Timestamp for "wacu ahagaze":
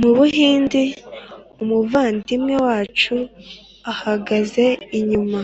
2.66-4.64